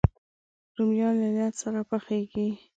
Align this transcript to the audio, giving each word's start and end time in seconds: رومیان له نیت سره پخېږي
رومیان 0.75 1.13
له 1.21 1.27
نیت 1.35 1.53
سره 1.61 1.79
پخېږي 1.89 2.47